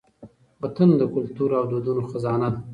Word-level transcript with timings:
وطن 0.61 0.89
د 0.99 1.01
کلتور 1.13 1.49
او 1.59 1.63
دودونو 1.71 2.01
خزانه 2.11 2.47
ده. 2.53 2.59